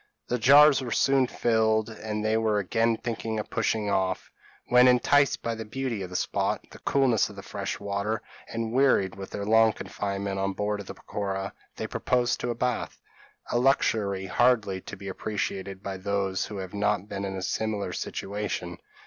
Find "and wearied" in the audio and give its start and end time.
8.47-9.13